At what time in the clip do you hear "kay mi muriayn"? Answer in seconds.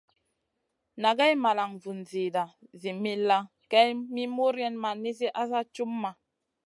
3.71-4.75